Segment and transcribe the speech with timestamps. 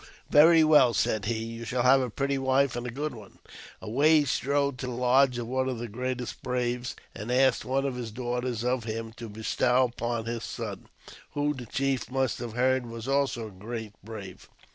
[0.31, 3.37] "Very well," said he, *' you shall have a pretty wife and a good one."
[3.83, 7.85] Away he strode to the lodge of one of the greatest braves, and asked one
[7.85, 10.87] of his daughters of him to bestow upon his son,
[11.33, 14.49] who the chief must have heard was also a great brave.